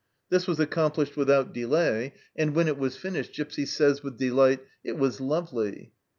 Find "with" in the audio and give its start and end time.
4.01-4.17